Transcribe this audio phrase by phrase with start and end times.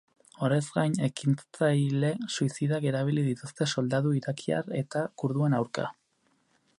[0.45, 5.89] Horrez gain, ekintzaile suizidak erabili dituzte soldadu irakiar eta kurduen aurka.